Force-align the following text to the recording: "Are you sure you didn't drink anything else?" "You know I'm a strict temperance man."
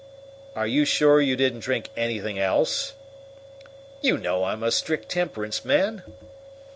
"Are 0.55 0.65
you 0.65 0.83
sure 0.83 1.21
you 1.21 1.35
didn't 1.35 1.59
drink 1.59 1.89
anything 1.95 2.39
else?" 2.39 2.93
"You 4.01 4.17
know 4.17 4.45
I'm 4.45 4.63
a 4.63 4.71
strict 4.71 5.09
temperance 5.09 5.63
man." 5.63 6.01